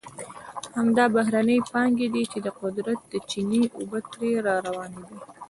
[0.75, 5.17] همدا بهرنۍ پانګې دي چې د قدرت د چینې اوبه ترې را روانې دي.